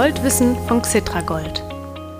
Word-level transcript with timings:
Goldwissen 0.00 0.56
von 0.66 0.80
Xitragold, 0.80 1.62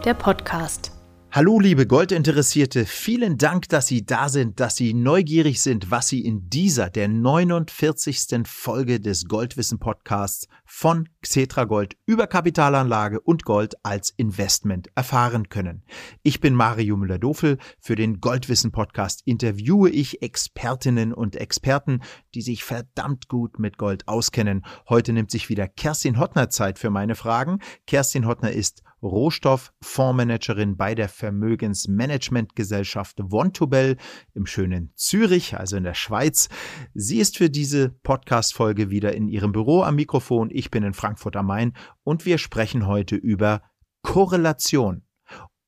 der 0.05 0.13
Podcast. 0.13 0.93
Hallo 1.33 1.61
liebe 1.61 1.87
Goldinteressierte, 1.87 2.85
vielen 2.85 3.39
Dank, 3.39 3.69
dass 3.69 3.87
Sie 3.87 4.05
da 4.05 4.29
sind, 4.29 4.59
dass 4.59 4.75
Sie 4.75 4.95
neugierig 4.95 5.63
sind, 5.63 5.89
was 5.93 6.09
Sie 6.09 6.25
in 6.25 6.51
dieser, 6.51 6.91
der 6.91 7.07
49. 7.07 8.49
Folge 8.49 8.99
des 8.99 9.27
Goldwissen 9.27 9.79
Podcasts 9.79 10.49
von 10.65 11.09
Xetra 11.23 11.67
Gold 11.67 11.97
über 12.05 12.27
Kapitalanlage 12.27 13.21
und 13.21 13.45
Gold 13.45 13.75
als 13.85 14.11
Investment 14.17 14.89
erfahren 14.97 15.49
können. 15.49 15.85
Ich 16.25 16.41
bin 16.41 16.53
Mario 16.57 16.97
Müller-Dofel. 16.97 17.59
Für 17.79 17.95
den 17.95 18.21
Goldwissen 18.21 18.73
Podcast 18.73 19.23
interviewe 19.25 19.89
ich 19.89 20.23
Expertinnen 20.23 21.15
und 21.15 21.37
Experten, 21.37 22.01
die 22.35 22.43
sich 22.43 22.65
verdammt 22.65 23.29
gut 23.29 23.61
mit 23.61 23.79
Gold 23.79 24.09
auskennen. 24.09 24.67
Heute 24.89 25.13
nimmt 25.13 25.31
sich 25.31 25.49
wieder 25.49 25.69
Kerstin 25.69 26.19
Hottner 26.19 26.51
Zeit 26.51 26.81
für 26.81 26.91
meine 26.91 27.15
Fragen. 27.15 27.61
Kerstin 27.87 28.27
Hottner 28.27 28.51
ist 28.51 28.83
Rohstofffondsmanagerin 29.03 30.77
bei 30.77 30.95
der 30.95 31.09
Vermögensmanagementgesellschaft 31.09 33.19
Vontobel 33.29 33.97
im 34.35 34.47
schönen 34.47 34.93
Zürich, 34.95 35.57
also 35.57 35.77
in 35.77 35.85
der 35.85 35.95
Schweiz. 35.95 36.49
Sie 36.95 37.19
ist 37.19 37.39
für 37.39 37.51
diese 37.51 37.89
Podcast-Folge 37.89 38.91
wieder 38.91 39.15
in 39.15 39.29
ihrem 39.29 39.53
Büro 39.53 39.83
am 39.83 39.97
Mikrofon. 39.97 40.51
Ich 40.51 40.71
bin 40.71 40.83
in 40.83 40.95
Frankfurt 40.95 41.37
am 41.37 41.47
Main 41.47 41.73
und 42.05 42.27
wir 42.27 42.39
sprechen 42.39 42.87
heute 42.87 43.17
über 43.17 43.63
Korrelation. 44.03 45.03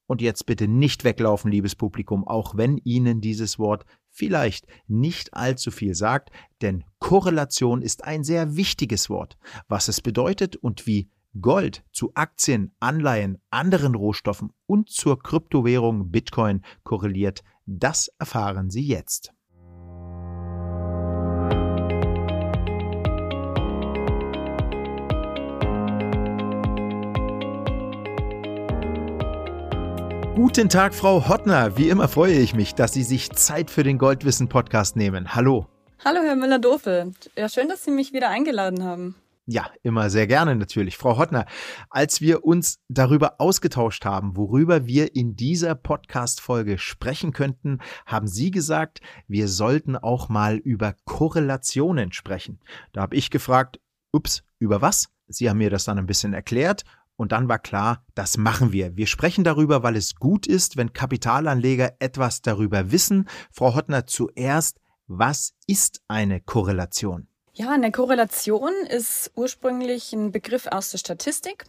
Und 0.07 0.21
jetzt 0.21 0.45
bitte 0.45 0.69
nicht 0.69 1.05
weglaufen, 1.05 1.51
liebes 1.51 1.75
Publikum, 1.75 2.29
auch 2.29 2.57
wenn 2.57 2.77
Ihnen 2.77 3.23
dieses 3.23 3.59
Wort 3.59 3.87
vielleicht 4.11 4.67
nicht 4.87 5.33
allzu 5.33 5.71
viel 5.71 5.95
sagt, 5.95 6.31
denn 6.61 6.85
Korrelation 6.99 7.81
ist 7.81 8.05
ein 8.05 8.23
sehr 8.23 8.57
wichtiges 8.57 9.09
Wort. 9.09 9.39
Was 9.69 9.89
es 9.89 10.03
bedeutet 10.03 10.57
und 10.57 10.87
wie 10.87 11.09
Gold 11.41 11.83
zu 11.93 12.13
Aktien, 12.15 12.75
Anleihen, 12.79 13.41
anderen 13.51 13.95
Rohstoffen 13.95 14.53
und 14.67 14.91
zur 14.91 15.19
Kryptowährung 15.19 16.11
Bitcoin 16.11 16.63
korreliert, 16.85 17.43
das 17.65 18.09
erfahren 18.19 18.69
Sie 18.69 18.87
jetzt. 18.87 19.33
Guten 30.35 30.69
Tag, 30.69 30.95
Frau 30.95 31.29
Hottner. 31.29 31.79
Wie 31.79 31.89
immer 31.89 32.09
freue 32.09 32.35
ich 32.35 32.55
mich, 32.55 32.75
dass 32.75 32.93
Sie 32.93 33.05
sich 33.05 33.31
Zeit 33.31 33.71
für 33.71 33.85
den 33.85 33.97
Goldwissen 33.97 34.49
Podcast 34.49 34.97
nehmen. 34.97 35.35
Hallo. 35.35 35.67
Hallo, 36.05 36.21
Herr 36.23 36.37
Müller-Dofel. 36.37 37.13
Ja, 37.37 37.49
schön, 37.49 37.69
dass 37.69 37.85
Sie 37.85 37.91
mich 37.91 38.13
wieder 38.13 38.29
eingeladen 38.29 38.85
haben. 38.85 39.15
Ja, 39.53 39.71
immer 39.83 40.09
sehr 40.09 40.27
gerne 40.27 40.57
natürlich. 40.57 40.97
Frau 40.97 41.19
Hottner, 41.19 41.45
als 41.91 42.23
wir 42.23 42.43
uns 42.43 42.81
darüber 42.89 43.39
ausgetauscht 43.39 44.07
haben, 44.07 44.35
worüber 44.35 44.87
wir 44.87 45.15
in 45.15 45.37
dieser 45.37 45.75
Podcast-Folge 45.75 46.79
sprechen 46.79 47.35
könnten, 47.35 47.81
haben 48.07 48.27
Sie 48.27 48.51
gesagt, 48.51 49.03
wir 49.29 49.49
sollten 49.49 49.95
auch 49.95 50.31
mal 50.31 50.57
über 50.57 50.95
Korrelationen 51.05 52.13
sprechen. 52.13 52.61
Da 52.95 53.03
habe 53.03 53.15
ich 53.15 53.29
gefragt, 53.29 53.79
ups, 54.11 54.43
über 54.59 54.81
was? 54.81 55.11
Sie 55.29 55.51
haben 55.51 55.59
mir 55.59 55.69
das 55.69 55.85
dann 55.85 55.99
ein 55.99 56.07
bisschen 56.07 56.33
erklärt 56.33 56.85
und 57.17 57.33
dann 57.33 57.47
war 57.47 57.59
klar, 57.59 58.07
das 58.15 58.39
machen 58.39 58.73
wir. 58.73 58.97
Wir 58.97 59.07
sprechen 59.07 59.45
darüber, 59.45 59.83
weil 59.83 59.97
es 59.97 60.15
gut 60.15 60.47
ist, 60.47 60.79
wenn 60.79 60.95
Kapitalanleger 60.95 61.97
etwas 61.99 62.41
darüber 62.41 62.91
wissen. 62.91 63.29
Frau 63.51 63.75
Hottner, 63.75 64.07
zuerst, 64.07 64.81
was 65.09 65.53
ist 65.67 66.01
eine 66.09 66.41
Korrelation? 66.41 67.29
Ja, 67.55 67.69
eine 67.69 67.93
Korrelation 67.93 68.73
ist 68.89 69.31
ursprünglich 69.35 70.15
ein 70.15 70.33
Begriff 70.33 70.67
aus 70.69 70.91
der 70.91 70.97
Statistik, 70.97 71.65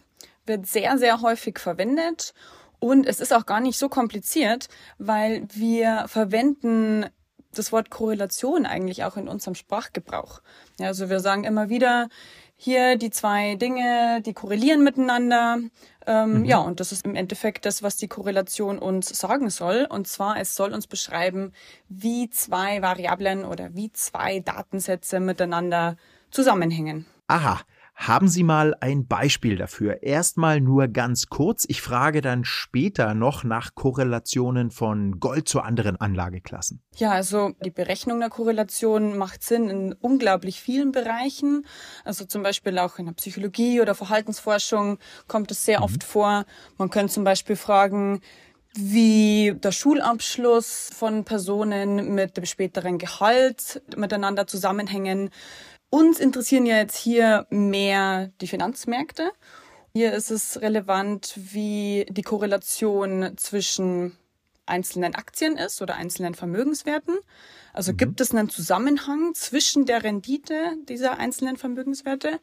wird 0.46 0.66
sehr, 0.66 0.96
sehr 0.96 1.20
häufig 1.20 1.58
verwendet 1.58 2.32
und 2.78 3.06
es 3.06 3.20
ist 3.20 3.34
auch 3.34 3.44
gar 3.44 3.60
nicht 3.60 3.78
so 3.78 3.90
kompliziert, 3.90 4.68
weil 4.96 5.46
wir 5.52 6.06
verwenden 6.08 7.04
das 7.52 7.70
Wort 7.70 7.90
Korrelation 7.90 8.64
eigentlich 8.64 9.04
auch 9.04 9.18
in 9.18 9.28
unserem 9.28 9.54
Sprachgebrauch. 9.54 10.40
Ja, 10.80 10.86
also 10.86 11.10
wir 11.10 11.20
sagen 11.20 11.44
immer 11.44 11.68
wieder, 11.68 12.08
hier 12.56 12.96
die 12.96 13.10
zwei 13.10 13.56
Dinge, 13.56 14.22
die 14.24 14.32
korrelieren 14.32 14.84
miteinander. 14.84 15.58
Ähm, 16.06 16.40
mhm. 16.40 16.44
Ja, 16.44 16.58
und 16.58 16.80
das 16.80 16.92
ist 16.92 17.04
im 17.04 17.14
Endeffekt 17.14 17.66
das, 17.66 17.82
was 17.82 17.96
die 17.96 18.08
Korrelation 18.08 18.78
uns 18.78 19.08
sagen 19.08 19.50
soll. 19.50 19.86
Und 19.88 20.06
zwar, 20.06 20.38
es 20.38 20.54
soll 20.54 20.72
uns 20.72 20.86
beschreiben, 20.86 21.52
wie 21.88 22.30
zwei 22.30 22.82
Variablen 22.82 23.44
oder 23.44 23.74
wie 23.74 23.92
zwei 23.92 24.40
Datensätze 24.40 25.20
miteinander 25.20 25.96
zusammenhängen. 26.30 27.06
Aha, 27.26 27.60
haben 27.94 28.28
Sie 28.28 28.42
mal 28.42 28.74
ein 28.80 29.06
Beispiel 29.06 29.56
dafür? 29.56 30.02
Erstmal 30.02 30.60
nur 30.60 30.88
ganz 30.88 31.26
kurz. 31.26 31.64
Ich 31.68 31.80
frage 31.80 32.20
dann 32.20 32.44
später 32.44 33.14
noch 33.14 33.44
nach 33.44 33.74
Korrelationen 33.74 34.70
von 34.70 35.20
Gold 35.20 35.48
zu 35.48 35.60
anderen 35.60 35.96
Anlageklassen. 35.96 36.82
Ja, 36.96 37.12
also 37.12 37.52
die 37.64 37.70
Berechnung 37.70 38.20
der 38.20 38.30
Korrelation 38.30 39.16
macht 39.16 39.42
Sinn 39.42 39.70
in 39.70 39.92
unglaublich 39.92 40.60
vielen 40.60 40.92
Bereichen. 40.92 41.66
Also 42.04 42.24
zum 42.24 42.42
Beispiel 42.42 42.78
auch 42.78 42.98
in 42.98 43.06
der 43.06 43.12
Psychologie 43.12 43.80
oder 43.80 43.94
Verhaltensforschung 43.94 44.98
kommt 45.28 45.50
es 45.50 45.64
sehr 45.64 45.78
mhm. 45.78 45.84
oft 45.84 46.04
vor. 46.04 46.44
Man 46.78 46.90
könnte 46.90 47.12
zum 47.12 47.24
Beispiel 47.24 47.56
fragen, 47.56 48.20
wie 48.76 49.54
der 49.56 49.70
Schulabschluss 49.70 50.90
von 50.92 51.24
Personen 51.24 52.14
mit 52.14 52.36
dem 52.36 52.44
späteren 52.44 52.98
Gehalt 52.98 53.82
miteinander 53.96 54.48
zusammenhängen. 54.48 55.30
Uns 55.94 56.18
interessieren 56.18 56.66
ja 56.66 56.78
jetzt 56.78 56.96
hier 56.96 57.46
mehr 57.50 58.32
die 58.40 58.48
Finanzmärkte. 58.48 59.30
Hier 59.92 60.12
ist 60.12 60.32
es 60.32 60.60
relevant, 60.60 61.34
wie 61.36 62.04
die 62.08 62.22
Korrelation 62.22 63.34
zwischen 63.36 64.18
einzelnen 64.66 65.14
Aktien 65.14 65.56
ist 65.56 65.80
oder 65.80 65.94
einzelnen 65.94 66.34
Vermögenswerten. 66.34 67.14
Also 67.72 67.92
mhm. 67.92 67.98
gibt 67.98 68.20
es 68.20 68.32
einen 68.32 68.50
Zusammenhang 68.50 69.34
zwischen 69.34 69.86
der 69.86 70.02
Rendite 70.02 70.74
dieser 70.88 71.18
einzelnen 71.18 71.56
Vermögenswerte 71.56 72.40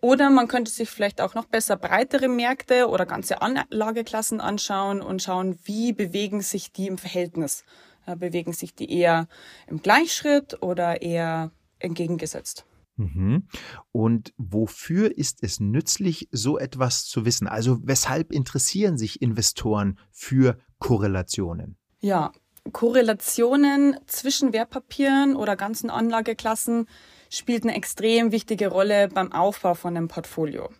oder 0.00 0.30
man 0.30 0.48
könnte 0.48 0.70
sich 0.70 0.88
vielleicht 0.88 1.20
auch 1.20 1.34
noch 1.34 1.44
besser 1.44 1.76
breitere 1.76 2.28
Märkte 2.28 2.88
oder 2.88 3.04
ganze 3.04 3.42
Anlageklassen 3.42 4.40
anschauen 4.40 5.02
und 5.02 5.22
schauen, 5.22 5.58
wie 5.64 5.92
bewegen 5.92 6.40
sich 6.40 6.72
die 6.72 6.86
im 6.86 6.96
Verhältnis. 6.96 7.62
bewegen 8.06 8.54
sich 8.54 8.74
die 8.74 8.90
eher 8.90 9.28
im 9.66 9.82
Gleichschritt 9.82 10.62
oder 10.62 11.02
eher 11.02 11.50
entgegengesetzt? 11.78 12.64
Mhm. 12.96 13.48
Und 13.92 14.32
wofür 14.36 15.16
ist 15.16 15.42
es 15.42 15.60
nützlich, 15.60 16.28
so 16.32 16.58
etwas 16.58 17.04
zu 17.06 17.24
wissen? 17.24 17.46
Also 17.46 17.78
weshalb 17.82 18.32
interessieren 18.32 18.98
sich 18.98 19.22
Investoren 19.22 19.98
für 20.10 20.58
Korrelationen? 20.78 21.76
Ja, 22.00 22.32
Korrelationen 22.72 23.96
zwischen 24.06 24.52
Wertpapieren 24.52 25.36
oder 25.36 25.56
ganzen 25.56 25.90
Anlageklassen 25.90 26.86
spielt 27.30 27.64
eine 27.64 27.74
extrem 27.74 28.32
wichtige 28.32 28.68
Rolle 28.68 29.08
beim 29.08 29.32
Aufbau 29.32 29.74
von 29.74 29.96
einem 29.96 30.08
Portfolio. 30.08 30.70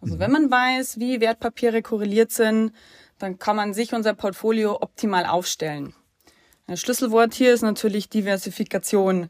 Also 0.00 0.14
mhm. 0.14 0.18
wenn 0.20 0.32
man 0.32 0.50
weiß, 0.50 0.98
wie 0.98 1.20
Wertpapiere 1.20 1.82
korreliert 1.82 2.30
sind, 2.30 2.72
dann 3.18 3.38
kann 3.38 3.56
man 3.56 3.74
sich 3.74 3.92
unser 3.92 4.14
Portfolio 4.14 4.78
optimal 4.80 5.26
aufstellen. 5.26 5.94
Ein 6.66 6.76
Schlüsselwort 6.76 7.34
hier 7.34 7.52
ist 7.52 7.62
natürlich 7.62 8.08
Diversifikation. 8.08 9.28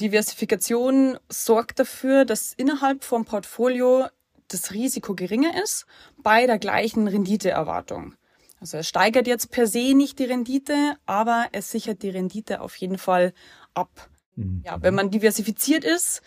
Diversifikation 0.00 1.18
sorgt 1.28 1.78
dafür, 1.78 2.24
dass 2.24 2.52
innerhalb 2.54 3.04
vom 3.04 3.24
Portfolio 3.24 4.06
das 4.48 4.72
Risiko 4.72 5.14
geringer 5.14 5.62
ist 5.62 5.86
bei 6.18 6.46
der 6.46 6.58
gleichen 6.58 7.06
Renditeerwartung. 7.06 8.14
Also 8.60 8.78
es 8.78 8.88
steigert 8.88 9.26
jetzt 9.26 9.50
per 9.50 9.66
se 9.66 9.94
nicht 9.94 10.18
die 10.18 10.24
Rendite, 10.24 10.96
aber 11.06 11.48
es 11.52 11.70
sichert 11.70 12.02
die 12.02 12.10
Rendite 12.10 12.60
auf 12.60 12.76
jeden 12.76 12.98
Fall 12.98 13.32
ab. 13.74 14.10
Mhm. 14.36 14.62
Ja, 14.66 14.82
wenn 14.82 14.94
man 14.94 15.10
diversifiziert 15.10 15.84
ist 15.84 16.20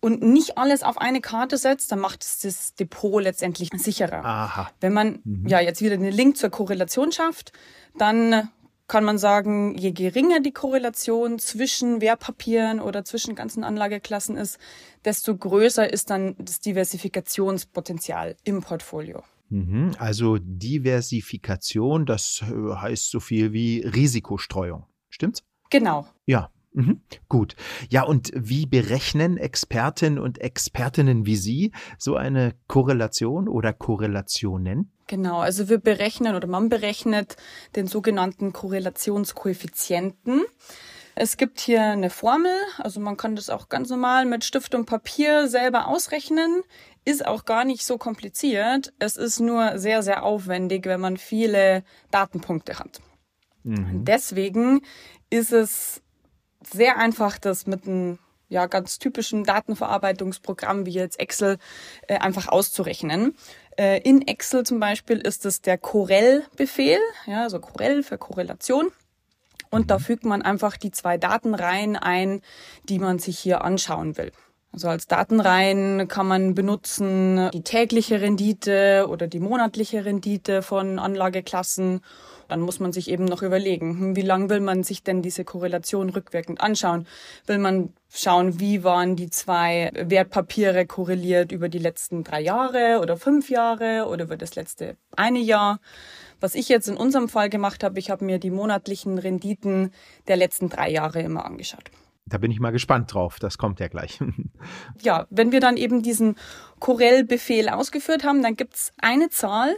und 0.00 0.22
nicht 0.22 0.58
alles 0.58 0.82
auf 0.82 0.98
eine 0.98 1.20
Karte 1.20 1.56
setzt, 1.56 1.90
dann 1.92 2.00
macht 2.00 2.22
es 2.22 2.40
das 2.40 2.74
Depot 2.74 3.22
letztendlich 3.22 3.70
sicherer. 3.74 4.24
Aha. 4.24 4.70
Wenn 4.80 4.92
man 4.92 5.20
mhm. 5.24 5.46
ja 5.46 5.60
jetzt 5.60 5.80
wieder 5.80 5.94
einen 5.94 6.12
Link 6.12 6.36
zur 6.36 6.50
Korrelation 6.50 7.12
schafft, 7.12 7.52
dann 7.96 8.50
kann 8.88 9.04
man 9.04 9.18
sagen, 9.18 9.76
je 9.76 9.92
geringer 9.92 10.40
die 10.40 10.52
Korrelation 10.52 11.38
zwischen 11.38 12.00
Wertpapieren 12.00 12.80
oder 12.80 13.04
zwischen 13.04 13.34
ganzen 13.34 13.64
Anlageklassen 13.64 14.36
ist, 14.36 14.58
desto 15.04 15.36
größer 15.36 15.90
ist 15.90 16.10
dann 16.10 16.34
das 16.38 16.60
Diversifikationspotenzial 16.60 18.36
im 18.44 18.60
Portfolio. 18.60 19.22
Mhm. 19.48 19.92
Also 19.98 20.38
Diversifikation, 20.40 22.06
das 22.06 22.42
äh, 22.42 22.74
heißt 22.74 23.10
so 23.10 23.20
viel 23.20 23.52
wie 23.52 23.80
Risikostreuung. 23.80 24.86
Stimmt's? 25.10 25.42
Genau. 25.70 26.06
Ja, 26.26 26.50
Mhm, 26.74 27.02
gut. 27.28 27.54
Ja, 27.90 28.04
und 28.04 28.32
wie 28.34 28.64
berechnen 28.64 29.36
Experten 29.36 30.18
und 30.18 30.38
Expertinnen 30.38 31.26
wie 31.26 31.36
Sie 31.36 31.72
so 31.98 32.16
eine 32.16 32.54
Korrelation 32.66 33.46
oder 33.48 33.74
Korrelationen? 33.74 34.91
Genau, 35.12 35.40
also 35.40 35.68
wir 35.68 35.76
berechnen 35.76 36.34
oder 36.34 36.48
man 36.48 36.70
berechnet 36.70 37.36
den 37.76 37.86
sogenannten 37.86 38.54
Korrelationskoeffizienten. 38.54 40.40
Es 41.14 41.36
gibt 41.36 41.60
hier 41.60 41.82
eine 41.82 42.08
Formel, 42.08 42.54
also 42.78 42.98
man 42.98 43.18
kann 43.18 43.36
das 43.36 43.50
auch 43.50 43.68
ganz 43.68 43.90
normal 43.90 44.24
mit 44.24 44.42
Stift 44.42 44.74
und 44.74 44.86
Papier 44.86 45.48
selber 45.48 45.88
ausrechnen. 45.88 46.62
Ist 47.04 47.26
auch 47.26 47.44
gar 47.44 47.66
nicht 47.66 47.84
so 47.84 47.98
kompliziert. 47.98 48.94
Es 49.00 49.18
ist 49.18 49.38
nur 49.38 49.78
sehr, 49.78 50.02
sehr 50.02 50.22
aufwendig, 50.22 50.86
wenn 50.86 51.02
man 51.02 51.18
viele 51.18 51.84
Datenpunkte 52.10 52.78
hat. 52.78 53.02
Mhm. 53.64 54.06
Deswegen 54.06 54.80
ist 55.28 55.52
es 55.52 56.00
sehr 56.62 56.96
einfach, 56.96 57.36
das 57.36 57.66
mit 57.66 57.86
einem 57.86 58.18
ja, 58.52 58.66
ganz 58.66 58.98
typischen 58.98 59.44
Datenverarbeitungsprogramm 59.44 60.84
wie 60.86 60.90
jetzt 60.90 61.18
Excel 61.18 61.58
äh, 62.06 62.18
einfach 62.18 62.48
auszurechnen. 62.48 63.34
Äh, 63.78 64.00
in 64.02 64.26
Excel 64.26 64.64
zum 64.64 64.80
Beispiel 64.80 65.18
ist 65.18 65.46
es 65.46 65.60
der 65.60 65.78
Corel-Befehl, 65.78 66.98
ja, 67.26 67.42
also 67.42 67.60
Corel 67.60 68.02
für 68.02 68.18
Korrelation. 68.18 68.90
Und 69.70 69.90
da 69.90 69.98
mhm. 69.98 70.02
fügt 70.02 70.24
man 70.24 70.42
einfach 70.42 70.76
die 70.76 70.90
zwei 70.90 71.16
Datenreihen 71.16 71.96
ein, 71.96 72.42
die 72.88 72.98
man 72.98 73.18
sich 73.18 73.38
hier 73.38 73.62
anschauen 73.62 74.16
will. 74.16 74.32
Also 74.72 74.88
als 74.88 75.06
Datenreihen 75.06 76.08
kann 76.08 76.26
man 76.26 76.54
benutzen 76.54 77.50
die 77.52 77.62
tägliche 77.62 78.20
Rendite 78.20 79.06
oder 79.08 79.26
die 79.26 79.40
monatliche 79.40 80.04
Rendite 80.04 80.62
von 80.62 80.98
Anlageklassen 80.98 82.00
dann 82.52 82.60
muss 82.60 82.80
man 82.80 82.92
sich 82.92 83.08
eben 83.08 83.24
noch 83.24 83.40
überlegen, 83.40 83.98
hm, 83.98 84.16
wie 84.16 84.20
lang 84.20 84.50
will 84.50 84.60
man 84.60 84.82
sich 84.84 85.02
denn 85.02 85.22
diese 85.22 85.42
Korrelation 85.42 86.10
rückwirkend 86.10 86.60
anschauen? 86.60 87.06
Will 87.46 87.56
man 87.56 87.94
schauen, 88.12 88.60
wie 88.60 88.84
waren 88.84 89.16
die 89.16 89.30
zwei 89.30 89.90
Wertpapiere 89.94 90.84
korreliert 90.84 91.50
über 91.50 91.70
die 91.70 91.78
letzten 91.78 92.24
drei 92.24 92.42
Jahre 92.42 93.00
oder 93.00 93.16
fünf 93.16 93.48
Jahre 93.48 94.06
oder 94.06 94.24
über 94.24 94.36
das 94.36 94.54
letzte 94.54 94.96
eine 95.16 95.38
Jahr? 95.38 95.80
Was 96.40 96.54
ich 96.54 96.68
jetzt 96.68 96.88
in 96.88 96.96
unserem 96.98 97.30
Fall 97.30 97.48
gemacht 97.48 97.82
habe, 97.82 97.98
ich 97.98 98.10
habe 98.10 98.24
mir 98.24 98.38
die 98.38 98.50
monatlichen 98.50 99.16
Renditen 99.16 99.90
der 100.28 100.36
letzten 100.36 100.68
drei 100.68 100.90
Jahre 100.90 101.22
immer 101.22 101.46
angeschaut. 101.46 101.90
Da 102.26 102.38
bin 102.38 102.50
ich 102.50 102.60
mal 102.60 102.70
gespannt 102.70 103.12
drauf. 103.12 103.38
Das 103.38 103.58
kommt 103.58 103.80
ja 103.80 103.88
gleich. 103.88 104.20
ja, 105.02 105.26
wenn 105.30 105.52
wir 105.52 105.60
dann 105.60 105.76
eben 105.76 106.02
diesen 106.02 106.36
Corel-Befehl 106.78 107.68
ausgeführt 107.68 108.24
haben, 108.24 108.42
dann 108.42 108.56
gibt's 108.56 108.92
eine 108.98 109.28
Zahl. 109.30 109.74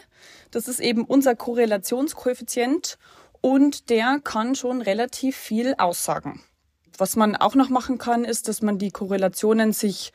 Das 0.50 0.69
ist 0.69 0.81
eben 0.81 1.05
unser 1.05 1.35
Korrelationskoeffizient 1.35 2.99
und 3.41 3.91
der 3.91 4.20
kann 4.23 4.55
schon 4.55 4.82
relativ 4.82 5.37
viel 5.37 5.75
aussagen. 5.79 6.43
Was 6.96 7.17
man 7.17 7.35
auch 7.35 7.55
noch 7.55 7.70
machen 7.70 7.99
kann, 7.99 8.25
ist, 8.25 8.49
dass 8.49 8.62
man 8.62 8.79
die 8.79 8.90
Korrelationen 8.90 9.73
sich 9.73 10.12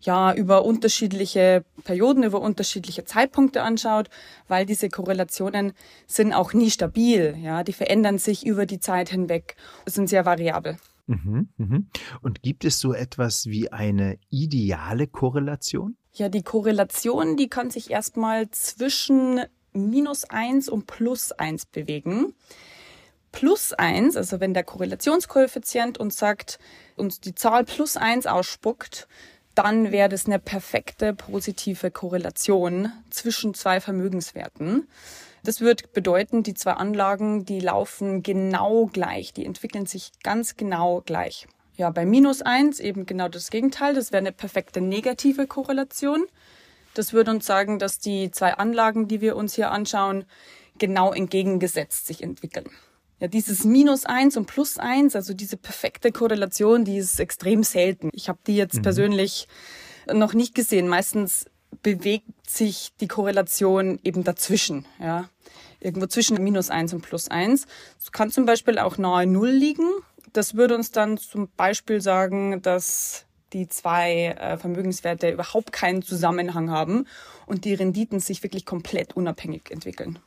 ja 0.00 0.32
über 0.32 0.64
unterschiedliche 0.64 1.64
Perioden, 1.84 2.22
über 2.22 2.40
unterschiedliche 2.40 3.04
Zeitpunkte 3.04 3.62
anschaut, 3.62 4.08
weil 4.48 4.64
diese 4.64 4.88
Korrelationen 4.88 5.72
sind 6.06 6.32
auch 6.32 6.52
nie 6.52 6.70
stabil. 6.70 7.36
Ja, 7.42 7.64
die 7.64 7.72
verändern 7.72 8.18
sich 8.18 8.46
über 8.46 8.64
die 8.66 8.80
Zeit 8.80 9.10
hinweg, 9.10 9.56
sind 9.86 10.08
sehr 10.08 10.24
variabel. 10.24 10.78
Mhm, 11.10 11.48
mhm. 11.56 11.88
Und 12.22 12.42
gibt 12.42 12.64
es 12.64 12.78
so 12.78 12.94
etwas 12.94 13.46
wie 13.46 13.72
eine 13.72 14.16
ideale 14.30 15.08
Korrelation? 15.08 15.96
Ja, 16.12 16.28
die 16.28 16.44
Korrelation, 16.44 17.36
die 17.36 17.48
kann 17.48 17.70
sich 17.70 17.90
erstmal 17.90 18.48
zwischen 18.50 19.40
minus 19.72 20.24
eins 20.30 20.68
und 20.68 20.86
plus 20.86 21.32
eins 21.32 21.66
bewegen. 21.66 22.34
Plus 23.32 23.72
eins, 23.72 24.16
also 24.16 24.38
wenn 24.38 24.54
der 24.54 24.62
Korrelationskoeffizient 24.62 25.98
uns 25.98 26.16
sagt, 26.16 26.60
uns 26.94 27.20
die 27.20 27.34
Zahl 27.34 27.64
plus 27.64 27.96
eins 27.96 28.26
ausspuckt, 28.26 29.08
dann 29.56 29.90
wäre 29.90 30.08
das 30.08 30.26
eine 30.26 30.38
perfekte 30.38 31.12
positive 31.12 31.90
Korrelation 31.90 32.92
zwischen 33.10 33.54
zwei 33.54 33.80
Vermögenswerten. 33.80 34.86
Das 35.44 35.60
wird 35.60 35.92
bedeuten, 35.92 36.42
die 36.42 36.54
zwei 36.54 36.72
Anlagen, 36.72 37.44
die 37.44 37.60
laufen 37.60 38.22
genau 38.22 38.86
gleich, 38.86 39.32
die 39.32 39.46
entwickeln 39.46 39.86
sich 39.86 40.12
ganz 40.22 40.56
genau 40.56 41.02
gleich. 41.04 41.46
Ja, 41.76 41.90
bei 41.90 42.04
minus 42.04 42.42
eins 42.42 42.78
eben 42.78 43.06
genau 43.06 43.28
das 43.28 43.50
Gegenteil, 43.50 43.94
das 43.94 44.12
wäre 44.12 44.18
eine 44.18 44.32
perfekte 44.32 44.80
negative 44.80 45.46
Korrelation. 45.46 46.26
Das 46.94 47.12
würde 47.12 47.30
uns 47.30 47.46
sagen, 47.46 47.78
dass 47.78 47.98
die 47.98 48.30
zwei 48.30 48.54
Anlagen, 48.54 49.08
die 49.08 49.20
wir 49.20 49.36
uns 49.36 49.54
hier 49.54 49.70
anschauen, 49.70 50.24
genau 50.78 51.12
entgegengesetzt 51.12 52.06
sich 52.06 52.22
entwickeln. 52.22 52.68
Ja, 53.20 53.28
dieses 53.28 53.64
Minus 53.64 54.06
eins 54.06 54.36
und 54.36 54.46
Plus 54.46 54.78
eins, 54.78 55.14
also 55.14 55.34
diese 55.34 55.56
perfekte 55.56 56.10
Korrelation, 56.10 56.84
die 56.84 56.96
ist 56.96 57.20
extrem 57.20 57.62
selten. 57.62 58.10
Ich 58.12 58.28
habe 58.28 58.38
die 58.46 58.56
jetzt 58.56 58.76
mhm. 58.76 58.82
persönlich 58.82 59.46
noch 60.12 60.32
nicht 60.32 60.54
gesehen. 60.54 60.88
Meistens 60.88 61.46
bewegt 61.82 62.48
sich 62.48 62.92
die 63.00 63.08
Korrelation 63.08 63.98
eben 64.02 64.24
dazwischen, 64.24 64.86
ja. 64.98 65.28
Irgendwo 65.82 66.06
zwischen 66.06 66.42
minus 66.42 66.68
eins 66.68 66.92
und 66.92 67.00
plus 67.00 67.28
eins. 67.28 67.66
Es 67.98 68.12
kann 68.12 68.30
zum 68.30 68.44
Beispiel 68.44 68.78
auch 68.78 68.98
nahe 68.98 69.26
Null 69.26 69.48
liegen. 69.48 69.88
Das 70.34 70.54
würde 70.54 70.74
uns 70.74 70.90
dann 70.92 71.16
zum 71.16 71.48
Beispiel 71.56 72.02
sagen, 72.02 72.60
dass 72.60 73.24
die 73.54 73.66
zwei 73.66 74.36
äh, 74.38 74.58
Vermögenswerte 74.58 75.30
überhaupt 75.30 75.72
keinen 75.72 76.02
Zusammenhang 76.02 76.70
haben 76.70 77.06
und 77.46 77.64
die 77.64 77.74
Renditen 77.74 78.20
sich 78.20 78.42
wirklich 78.42 78.66
komplett 78.66 79.16
unabhängig 79.16 79.70
entwickeln. 79.70 80.18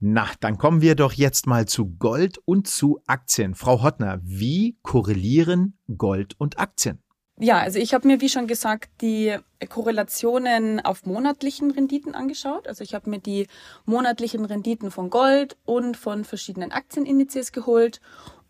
Na, 0.00 0.28
dann 0.40 0.58
kommen 0.58 0.80
wir 0.80 0.96
doch 0.96 1.12
jetzt 1.12 1.46
mal 1.46 1.66
zu 1.66 1.86
Gold 1.86 2.38
und 2.44 2.66
zu 2.66 3.00
Aktien. 3.06 3.54
Frau 3.54 3.82
Hottner, 3.82 4.20
wie 4.22 4.76
korrelieren 4.82 5.78
Gold 5.96 6.34
und 6.38 6.58
Aktien? 6.58 7.03
Ja, 7.38 7.58
also 7.58 7.80
ich 7.80 7.94
habe 7.94 8.06
mir, 8.06 8.20
wie 8.20 8.28
schon 8.28 8.46
gesagt, 8.46 8.90
die 9.00 9.36
Korrelationen 9.68 10.78
auf 10.78 11.04
monatlichen 11.04 11.72
Renditen 11.72 12.14
angeschaut. 12.14 12.68
Also 12.68 12.84
ich 12.84 12.94
habe 12.94 13.10
mir 13.10 13.18
die 13.18 13.48
monatlichen 13.86 14.44
Renditen 14.44 14.92
von 14.92 15.10
Gold 15.10 15.56
und 15.64 15.96
von 15.96 16.24
verschiedenen 16.24 16.70
Aktienindizes 16.70 17.50
geholt 17.50 18.00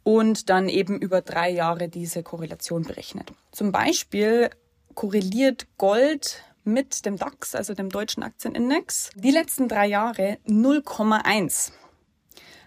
und 0.02 0.50
dann 0.50 0.68
eben 0.68 1.00
über 1.00 1.22
drei 1.22 1.50
Jahre 1.50 1.88
diese 1.88 2.22
Korrelation 2.22 2.82
berechnet. 2.82 3.32
Zum 3.52 3.72
Beispiel 3.72 4.50
korreliert 4.94 5.66
Gold 5.78 6.42
mit 6.62 7.06
dem 7.06 7.16
DAX, 7.16 7.54
also 7.54 7.72
dem 7.72 7.88
deutschen 7.88 8.22
Aktienindex, 8.22 9.10
die 9.14 9.30
letzten 9.30 9.66
drei 9.66 9.86
Jahre 9.86 10.38
0,1. 10.46 11.72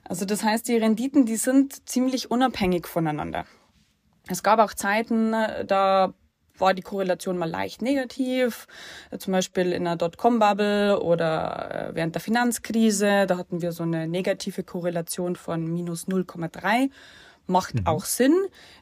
Also 0.04 0.26
das 0.26 0.44
heißt, 0.44 0.68
die 0.68 0.78
Renditen, 0.78 1.26
die 1.26 1.36
sind 1.36 1.88
ziemlich 1.88 2.32
unabhängig 2.32 2.88
voneinander. 2.88 3.46
Es 4.30 4.44
gab 4.44 4.60
auch 4.60 4.74
Zeiten, 4.74 5.34
da 5.66 6.14
war 6.60 6.74
die 6.74 6.82
Korrelation 6.82 7.38
mal 7.38 7.50
leicht 7.50 7.82
negativ, 7.82 8.68
zum 9.18 9.34
Beispiel 9.34 9.72
in 9.72 9.84
der 9.86 9.96
Dotcom-Bubble 9.96 11.00
oder 11.02 11.90
äh, 11.90 11.96
während 11.96 12.16
der 12.16 12.22
Finanzkrise. 12.22 13.26
Da 13.28 13.38
hatten 13.38 13.62
wir 13.62 13.72
so 13.72 13.84
eine 13.84 14.08
negative 14.08 14.64
Korrelation 14.64 15.36
von 15.36 15.66
minus 15.66 16.08
0,3. 16.08 16.90
Macht 17.50 17.76
mhm. 17.76 17.88
auch 17.88 18.04
Sinn 18.04 18.36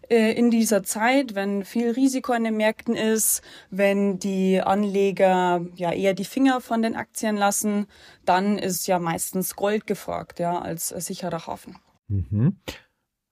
äh, 0.09 0.31
in 0.31 0.49
dieser 0.49 0.81
Zeit, 0.83 1.35
wenn 1.35 1.63
viel 1.63 1.91
Risiko 1.91 2.33
an 2.33 2.45
den 2.45 2.57
Märkten 2.57 2.95
ist, 2.95 3.43
wenn 3.69 4.17
die 4.17 4.59
Anleger 4.59 5.61
ja 5.75 5.91
eher 5.91 6.15
die 6.15 6.25
Finger 6.25 6.61
von 6.61 6.81
den 6.81 6.95
Aktien 6.95 7.37
lassen, 7.37 7.85
dann 8.25 8.57
ist 8.57 8.87
ja 8.87 8.97
meistens 8.97 9.55
Gold 9.55 9.85
gefragt, 9.85 10.39
ja, 10.39 10.59
als 10.59 10.89
sicherer 10.89 11.45
Hafen. 11.45 11.77
Mhm. 12.07 12.57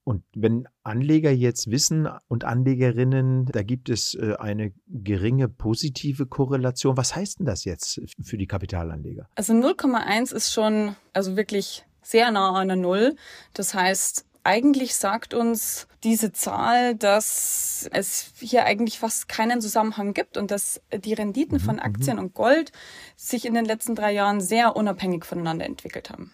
Und 0.05 0.23
wenn 0.35 0.67
Anleger 0.83 1.31
jetzt 1.31 1.71
wissen 1.71 2.09
und 2.27 2.43
Anlegerinnen, 2.43 3.45
da 3.45 3.63
gibt 3.63 3.89
es 3.89 4.15
äh, 4.15 4.35
eine 4.37 4.73
geringe 4.87 5.47
positive 5.47 6.25
Korrelation, 6.25 6.97
was 6.97 7.15
heißt 7.15 7.39
denn 7.39 7.45
das 7.45 7.63
jetzt 7.63 8.01
für 8.21 8.37
die 8.37 8.47
Kapitalanleger? 8.47 9.29
Also 9.35 9.53
0,1 9.53 10.33
ist 10.33 10.51
schon 10.51 10.95
also 11.13 11.37
wirklich 11.37 11.85
sehr 12.01 12.31
nah 12.31 12.53
an 12.53 12.67
der 12.67 12.77
Null. 12.77 13.15
Das 13.53 13.73
heißt, 13.73 14.25
eigentlich 14.43 14.95
sagt 14.95 15.33
uns 15.33 15.87
diese 16.03 16.33
Zahl, 16.33 16.95
dass 16.95 17.89
es 17.93 18.33
hier 18.39 18.65
eigentlich 18.65 18.99
fast 18.99 19.29
keinen 19.29 19.61
Zusammenhang 19.61 20.13
gibt 20.13 20.35
und 20.37 20.51
dass 20.51 20.81
die 20.93 21.13
Renditen 21.13 21.61
von 21.61 21.75
mhm, 21.75 21.81
Aktien 21.81 22.17
mhm. 22.17 22.23
und 22.23 22.33
Gold 22.33 22.73
sich 23.15 23.45
in 23.45 23.53
den 23.53 23.63
letzten 23.63 23.95
drei 23.95 24.11
Jahren 24.11 24.41
sehr 24.41 24.75
unabhängig 24.75 25.23
voneinander 25.23 25.65
entwickelt 25.65 26.09
haben. 26.09 26.33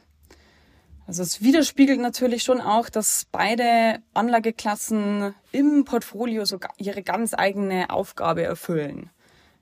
Also 1.10 1.24
es 1.24 1.42
widerspiegelt 1.42 2.00
natürlich 2.00 2.44
schon 2.44 2.62
auch, 2.62 2.88
dass 2.88 3.26
beide 3.32 3.98
Anlageklassen 4.14 5.34
im 5.52 5.84
Portfolio 5.84 6.46
so 6.46 6.60
ihre 6.78 7.02
ganz 7.02 7.34
eigene 7.34 7.90
Aufgabe 7.90 8.44
erfüllen. 8.44 9.10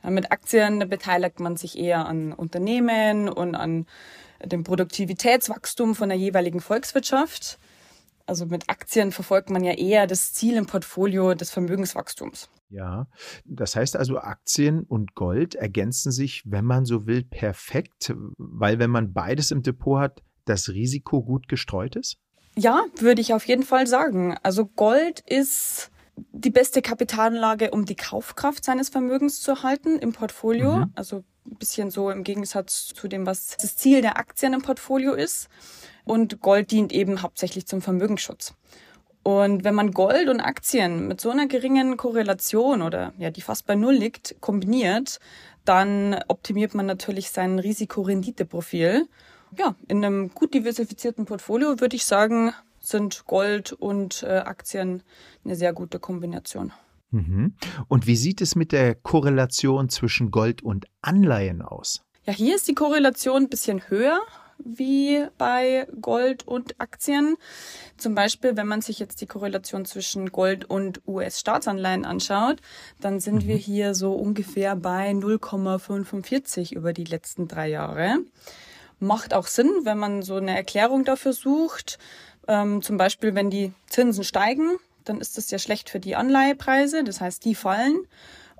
Mit 0.03 0.33
Aktien 0.33 0.89
beteiligt 0.89 1.39
man 1.39 1.55
sich 1.55 1.77
eher 1.77 2.05
an 2.05 2.33
Unternehmen 2.33 3.29
und 3.29 3.55
an 3.55 3.85
dem 4.43 4.65
Produktivitätswachstum 4.65 5.95
von 5.95 6.09
der 6.09 6.17
jeweiligen 6.17 6.59
Volkswirtschaft. 6.59 7.59
Also 8.25 8.45
mit 8.45 8.69
Aktien 8.69 9.13
verfolgt 9.13 9.49
man 9.49 9.63
ja 9.63 9.71
eher 9.71 10.05
das 10.05 10.33
Ziel 10.33 10.57
im 10.57 10.65
Portfolio 10.65 11.33
des 11.33 11.49
Vermögenswachstums. 11.49 12.49
Ja, 12.67 13.07
das 13.45 13.77
heißt 13.77 13.95
also, 13.95 14.17
Aktien 14.17 14.83
und 14.83 15.15
Gold 15.15 15.55
ergänzen 15.55 16.11
sich, 16.11 16.43
wenn 16.45 16.65
man 16.65 16.83
so 16.83 17.07
will, 17.07 17.23
perfekt, 17.23 18.13
weil 18.37 18.79
wenn 18.79 18.89
man 18.89 19.13
beides 19.13 19.51
im 19.51 19.63
Depot 19.63 19.97
hat, 20.01 20.21
das 20.49 20.69
Risiko 20.69 21.21
gut 21.21 21.47
gestreut 21.47 21.95
ist? 21.95 22.17
Ja, 22.55 22.83
würde 22.97 23.21
ich 23.21 23.33
auf 23.33 23.47
jeden 23.47 23.63
Fall 23.63 23.85
sagen. 23.85 24.35
Also 24.41 24.65
Gold 24.65 25.19
ist 25.19 25.91
die 26.31 26.49
beste 26.49 26.81
Kapitalanlage, 26.81 27.71
um 27.71 27.85
die 27.85 27.95
Kaufkraft 27.95 28.63
seines 28.63 28.89
Vermögens 28.89 29.41
zu 29.41 29.51
erhalten 29.51 29.99
im 29.99 30.13
Portfolio. 30.13 30.77
Mhm. 30.77 30.91
Also 30.95 31.23
ein 31.45 31.57
bisschen 31.57 31.91
so 31.91 32.09
im 32.09 32.23
Gegensatz 32.23 32.87
zu 32.87 33.07
dem, 33.07 33.25
was 33.25 33.57
das 33.57 33.77
Ziel 33.77 34.01
der 34.01 34.17
Aktien 34.17 34.53
im 34.53 34.61
Portfolio 34.61 35.13
ist. 35.13 35.49
Und 36.03 36.41
Gold 36.41 36.71
dient 36.71 36.91
eben 36.91 37.21
hauptsächlich 37.21 37.67
zum 37.67 37.81
Vermögensschutz. 37.81 38.55
Und 39.23 39.65
wenn 39.65 39.75
man 39.75 39.91
Gold 39.91 40.29
und 40.29 40.39
Aktien 40.39 41.07
mit 41.07 41.19
so 41.19 41.29
einer 41.29 41.47
geringen 41.47 41.97
Korrelation 41.97 42.81
oder 42.81 43.13
ja, 43.17 43.29
die 43.29 43.41
fast 43.41 43.67
bei 43.67 43.75
Null 43.75 43.95
liegt, 43.95 44.39
kombiniert, 44.39 45.19
dann 45.65 46.17
optimiert 46.29 46.73
man 46.73 46.85
natürlich 46.85 47.29
sein 47.29 47.59
Risikorenditeprofil. 47.59 49.07
Ja, 49.55 49.75
in 49.87 50.03
einem 50.03 50.33
gut 50.33 50.53
diversifizierten 50.53 51.25
Portfolio 51.25 51.79
würde 51.79 51.95
ich 51.95 52.05
sagen, 52.05 52.53
sind 52.79 53.25
Gold 53.25 53.73
und 53.73 54.23
äh, 54.23 54.37
Aktien 54.37 55.03
eine 55.43 55.55
sehr 55.55 55.73
gute 55.73 55.99
Kombination. 55.99 56.71
Mhm. 57.11 57.53
Und 57.87 58.07
wie 58.07 58.15
sieht 58.15 58.41
es 58.41 58.55
mit 58.55 58.71
der 58.71 58.95
Korrelation 58.95 59.89
zwischen 59.89 60.31
Gold 60.31 60.61
und 60.61 60.87
Anleihen 61.01 61.61
aus? 61.61 62.01
Ja, 62.25 62.33
hier 62.33 62.55
ist 62.55 62.67
die 62.67 62.75
Korrelation 62.75 63.43
ein 63.43 63.49
bisschen 63.49 63.89
höher 63.89 64.19
wie 64.59 65.25
bei 65.37 65.87
Gold 66.01 66.47
und 66.47 66.79
Aktien. 66.79 67.35
Zum 67.97 68.15
Beispiel, 68.15 68.57
wenn 68.57 68.67
man 68.67 68.81
sich 68.81 68.99
jetzt 68.99 69.21
die 69.21 69.27
Korrelation 69.27 69.85
zwischen 69.85 70.31
Gold 70.31 70.65
und 70.65 71.01
US-Staatsanleihen 71.07 72.05
anschaut, 72.05 72.59
dann 72.99 73.19
sind 73.19 73.43
mhm. 73.43 73.47
wir 73.47 73.55
hier 73.55 73.95
so 73.95 74.13
ungefähr 74.13 74.75
bei 74.75 75.11
0,45 75.11 76.73
über 76.73 76.93
die 76.93 77.03
letzten 77.03 77.47
drei 77.47 77.69
Jahre. 77.69 78.17
Macht 78.99 79.33
auch 79.33 79.47
Sinn, 79.47 79.71
wenn 79.83 79.97
man 79.97 80.21
so 80.21 80.35
eine 80.35 80.55
Erklärung 80.55 81.05
dafür 81.05 81.33
sucht. 81.33 81.99
Ähm, 82.47 82.81
zum 82.81 82.97
Beispiel, 82.97 83.35
wenn 83.35 83.49
die 83.49 83.73
Zinsen 83.87 84.23
steigen, 84.23 84.77
dann 85.03 85.19
ist 85.21 85.37
das 85.37 85.51
ja 85.51 85.59
schlecht 85.59 85.89
für 85.89 85.99
die 85.99 86.15
Anleihepreise, 86.15 87.03
das 87.03 87.21
heißt, 87.21 87.43
die 87.45 87.55
fallen. 87.55 88.07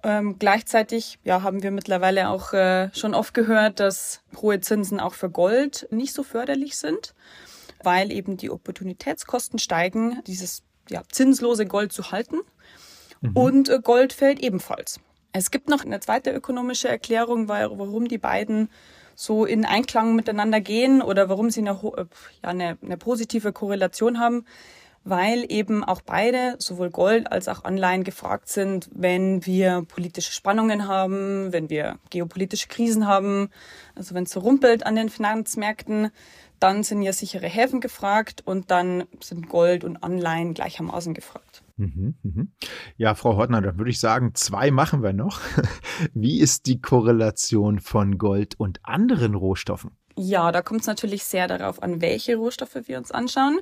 Ähm, 0.03 0.37
gleichzeitig 0.37 1.17
ja, 1.23 1.41
haben 1.41 1.63
wir 1.63 1.71
mittlerweile 1.71 2.29
auch 2.29 2.53
äh, 2.53 2.89
schon 2.93 3.15
oft 3.15 3.33
gehört, 3.33 3.79
dass 3.79 4.21
hohe 4.41 4.59
Zinsen 4.61 4.99
auch 4.99 5.15
für 5.15 5.29
Gold 5.29 5.87
nicht 5.89 6.13
so 6.13 6.23
förderlich 6.23 6.77
sind, 6.77 7.15
weil 7.83 8.11
eben 8.11 8.37
die 8.37 8.51
Opportunitätskosten 8.51 9.59
steigen, 9.59 10.21
dieses 10.27 10.63
ja, 10.89 11.01
zinslose 11.11 11.65
Gold 11.65 11.91
zu 11.93 12.11
halten. 12.11 12.37
Mhm. 13.21 13.31
Und 13.35 13.69
äh, 13.69 13.79
Gold 13.81 14.13
fällt 14.13 14.39
ebenfalls. 14.39 14.99
Es 15.33 15.51
gibt 15.51 15.69
noch 15.69 15.83
eine 15.83 15.99
zweite 15.99 16.31
ökonomische 16.31 16.87
Erklärung, 16.87 17.47
warum 17.47 18.07
die 18.07 18.17
beiden 18.17 18.69
so 19.19 19.45
in 19.45 19.65
Einklang 19.65 20.15
miteinander 20.15 20.61
gehen 20.61 21.01
oder 21.01 21.27
warum 21.27 21.49
sie 21.49 21.61
eine, 21.61 21.71
äh, 21.71 22.05
ja, 22.43 22.49
eine, 22.49 22.77
eine 22.81 22.97
positive 22.97 23.51
Korrelation 23.51 24.19
haben 24.19 24.45
weil 25.09 25.45
eben 25.47 25.85
auch 25.85 26.01
beide, 26.01 26.55
sowohl 26.59 26.89
Gold 26.89 27.31
als 27.31 27.47
auch 27.47 27.63
Anleihen, 27.63 28.03
gefragt 28.03 28.49
sind, 28.49 28.89
wenn 28.93 29.45
wir 29.45 29.85
politische 29.87 30.33
Spannungen 30.33 30.89
haben, 30.89 31.53
wenn 31.53 31.69
wir 31.69 31.97
geopolitische 32.09 32.67
Krisen 32.67 33.07
haben, 33.07 33.49
also 33.95 34.13
wenn 34.15 34.23
es 34.23 34.31
so 34.31 34.41
rumpelt 34.41 34.85
an 34.85 34.97
den 34.97 35.07
Finanzmärkten, 35.07 36.11
dann 36.59 36.83
sind 36.83 37.03
ja 37.03 37.13
sichere 37.13 37.47
Häfen 37.47 37.79
gefragt 37.79 38.43
und 38.45 38.69
dann 38.69 39.05
sind 39.21 39.47
Gold 39.47 39.85
und 39.85 40.03
Anleihen 40.03 40.53
gleichermaßen 40.53 41.13
gefragt. 41.13 41.63
Mhm, 41.77 42.15
mhm. 42.23 42.51
Ja, 42.97 43.13
Frau 43.15 43.37
Hortner, 43.37 43.61
da 43.61 43.77
würde 43.77 43.91
ich 43.91 43.99
sagen, 43.99 44.31
zwei 44.33 44.71
machen 44.71 45.03
wir 45.03 45.13
noch. 45.13 45.39
Wie 46.13 46.39
ist 46.39 46.65
die 46.65 46.81
Korrelation 46.81 47.79
von 47.79 48.17
Gold 48.17 48.59
und 48.59 48.79
anderen 48.83 49.35
Rohstoffen? 49.35 49.91
Ja, 50.15 50.51
da 50.51 50.63
kommt 50.63 50.81
es 50.81 50.87
natürlich 50.87 51.23
sehr 51.23 51.47
darauf 51.47 51.81
an, 51.83 52.01
welche 52.01 52.35
Rohstoffe 52.35 52.77
wir 52.85 52.97
uns 52.97 53.11
anschauen. 53.11 53.59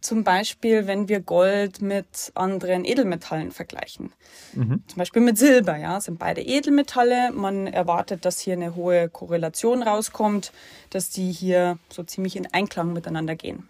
Zum 0.00 0.24
Beispiel, 0.24 0.86
wenn 0.86 1.10
wir 1.10 1.20
Gold 1.20 1.82
mit 1.82 2.32
anderen 2.34 2.86
Edelmetallen 2.86 3.50
vergleichen. 3.50 4.14
Mhm. 4.54 4.82
Zum 4.86 4.96
Beispiel 4.96 5.20
mit 5.20 5.36
Silber, 5.36 5.76
ja, 5.76 6.00
sind 6.00 6.18
beide 6.18 6.40
Edelmetalle. 6.40 7.32
Man 7.32 7.66
erwartet, 7.66 8.24
dass 8.24 8.40
hier 8.40 8.54
eine 8.54 8.74
hohe 8.74 9.10
Korrelation 9.10 9.82
rauskommt, 9.82 10.52
dass 10.88 11.10
die 11.10 11.30
hier 11.30 11.78
so 11.90 12.02
ziemlich 12.02 12.36
in 12.36 12.46
Einklang 12.50 12.94
miteinander 12.94 13.36
gehen. 13.36 13.68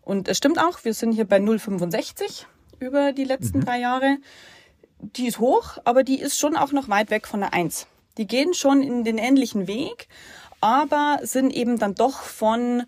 Und 0.00 0.28
es 0.28 0.38
stimmt 0.38 0.58
auch, 0.58 0.82
wir 0.82 0.94
sind 0.94 1.12
hier 1.12 1.26
bei 1.26 1.36
0,65 1.36 2.46
über 2.80 3.12
die 3.12 3.24
letzten 3.24 3.58
mhm. 3.58 3.64
drei 3.64 3.78
Jahre. 3.78 4.16
Die 4.98 5.26
ist 5.26 5.38
hoch, 5.38 5.78
aber 5.84 6.02
die 6.02 6.20
ist 6.20 6.38
schon 6.38 6.56
auch 6.56 6.72
noch 6.72 6.88
weit 6.88 7.10
weg 7.10 7.26
von 7.26 7.40
der 7.40 7.54
1. 7.54 7.86
Die 8.18 8.26
gehen 8.26 8.52
schon 8.54 8.82
in 8.82 9.04
den 9.04 9.18
ähnlichen 9.18 9.66
Weg, 9.66 10.08
aber 10.60 11.20
sind 11.22 11.52
eben 11.52 11.78
dann 11.78 11.94
doch 11.94 12.20
von 12.20 12.82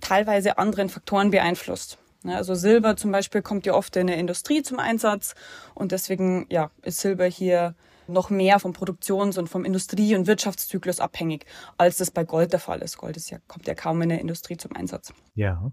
teilweise 0.00 0.58
anderen 0.58 0.88
Faktoren 0.88 1.30
beeinflusst. 1.30 1.98
Also 2.24 2.54
Silber 2.54 2.96
zum 2.96 3.12
Beispiel 3.12 3.42
kommt 3.42 3.66
ja 3.66 3.74
oft 3.74 3.96
in 3.96 4.06
der 4.06 4.16
Industrie 4.16 4.62
zum 4.62 4.78
Einsatz 4.78 5.34
und 5.74 5.92
deswegen 5.92 6.46
ja, 6.50 6.70
ist 6.82 7.00
Silber 7.00 7.26
hier 7.26 7.74
noch 8.08 8.30
mehr 8.30 8.58
vom 8.58 8.72
Produktions- 8.72 9.38
und 9.38 9.48
vom 9.48 9.64
Industrie- 9.64 10.14
und 10.14 10.26
Wirtschaftszyklus 10.26 11.00
abhängig, 11.00 11.46
als 11.76 11.96
das 11.98 12.10
bei 12.10 12.24
Gold 12.24 12.52
der 12.52 12.60
Fall 12.60 12.80
ist. 12.80 12.98
Gold 12.98 13.16
ist 13.16 13.30
ja, 13.30 13.38
kommt 13.46 13.66
ja 13.66 13.74
kaum 13.74 14.02
in 14.02 14.08
der 14.08 14.20
Industrie 14.20 14.56
zum 14.56 14.74
Einsatz. 14.74 15.12
Ja. 15.34 15.72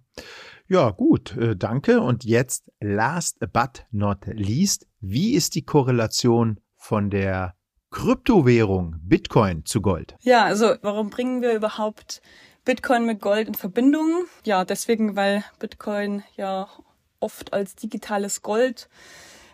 Ja, 0.68 0.90
gut, 0.92 1.36
äh, 1.38 1.56
danke. 1.56 2.02
Und 2.02 2.24
jetzt 2.24 2.72
last 2.80 3.40
but 3.54 3.86
not 3.92 4.26
least, 4.28 4.88
wie 5.00 5.34
ist 5.34 5.56
die 5.56 5.64
Korrelation 5.64 6.60
von 6.76 7.10
der 7.10 7.56
Kryptowährung 7.92 8.96
Bitcoin 9.02 9.66
zu 9.66 9.82
Gold? 9.82 10.16
Ja, 10.22 10.44
also 10.44 10.76
warum 10.82 11.10
bringen 11.10 11.42
wir 11.42 11.54
überhaupt 11.54 12.22
Bitcoin 12.66 13.06
mit 13.06 13.22
Gold 13.22 13.48
in 13.48 13.54
Verbindung. 13.54 14.26
Ja, 14.44 14.66
deswegen, 14.66 15.16
weil 15.16 15.44
Bitcoin 15.60 16.24
ja 16.36 16.68
oft 17.20 17.54
als 17.54 17.76
digitales 17.76 18.42
Gold 18.42 18.90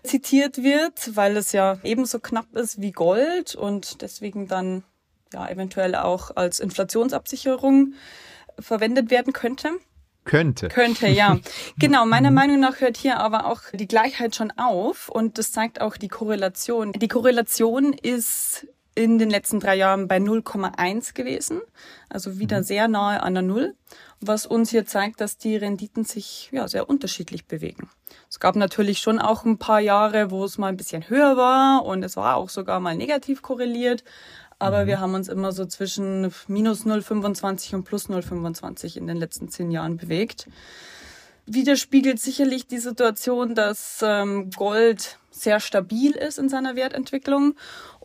zitiert 0.03 0.63
wird, 0.63 1.15
weil 1.15 1.37
es 1.37 1.51
ja 1.51 1.77
ebenso 1.83 2.19
knapp 2.19 2.55
ist 2.55 2.81
wie 2.81 2.91
Gold 2.91 3.55
und 3.55 4.01
deswegen 4.01 4.47
dann 4.47 4.83
ja 5.33 5.47
eventuell 5.47 5.95
auch 5.95 6.35
als 6.35 6.59
Inflationsabsicherung 6.59 7.93
verwendet 8.59 9.11
werden 9.11 9.33
könnte. 9.33 9.69
Könnte. 10.23 10.67
Könnte, 10.67 11.07
ja. 11.07 11.39
genau, 11.79 12.05
meiner. 12.05 12.29
Meinung 12.31 12.59
nach 12.59 12.79
hört 12.79 12.97
hier 12.97 13.19
aber 13.19 13.45
auch 13.45 13.61
die 13.73 13.87
Gleichheit 13.87 14.35
schon 14.35 14.51
auf 14.51 15.09
und 15.09 15.37
das 15.37 15.51
zeigt 15.51 15.81
auch 15.81 15.97
die 15.97 16.09
Korrelation. 16.09 16.91
Die 16.93 17.07
Korrelation 17.07 17.93
ist 17.93 18.67
in 18.93 19.17
den 19.17 19.29
letzten 19.29 19.59
drei 19.59 19.75
Jahren 19.75 20.07
bei 20.07 20.17
0,1 20.17 21.13
gewesen, 21.13 21.61
also 22.09 22.39
wieder 22.39 22.59
mhm. 22.59 22.63
sehr 22.63 22.87
nahe 22.87 23.23
an 23.23 23.33
der 23.33 23.43
Null, 23.43 23.75
was 24.19 24.45
uns 24.45 24.69
hier 24.69 24.85
zeigt, 24.85 25.21
dass 25.21 25.37
die 25.37 25.55
Renditen 25.55 26.03
sich 26.03 26.49
ja 26.51 26.67
sehr 26.67 26.89
unterschiedlich 26.89 27.45
bewegen. 27.45 27.89
Es 28.29 28.39
gab 28.39 28.55
natürlich 28.55 28.99
schon 28.99 29.19
auch 29.19 29.45
ein 29.45 29.57
paar 29.57 29.79
Jahre, 29.79 30.29
wo 30.29 30.43
es 30.43 30.57
mal 30.57 30.67
ein 30.67 30.77
bisschen 30.77 31.09
höher 31.09 31.37
war 31.37 31.85
und 31.85 32.03
es 32.03 32.17
war 32.17 32.35
auch 32.35 32.49
sogar 32.49 32.79
mal 32.79 32.95
negativ 32.95 33.41
korreliert, 33.41 34.03
aber 34.59 34.83
mhm. 34.83 34.87
wir 34.87 34.99
haben 34.99 35.15
uns 35.15 35.29
immer 35.29 35.53
so 35.53 35.65
zwischen 35.65 36.31
minus 36.47 36.85
0,25 36.85 37.75
und 37.75 37.83
plus 37.83 38.09
0,25 38.09 38.97
in 38.97 39.07
den 39.07 39.17
letzten 39.17 39.49
zehn 39.49 39.71
Jahren 39.71 39.97
bewegt. 39.97 40.47
Widerspiegelt 41.47 42.19
sicherlich 42.19 42.67
die 42.67 42.77
Situation, 42.77 43.55
dass 43.55 43.99
ähm, 44.03 44.51
Gold 44.51 45.17
sehr 45.31 45.59
stabil 45.59 46.11
ist 46.11 46.37
in 46.37 46.49
seiner 46.49 46.75
Wertentwicklung 46.75 47.55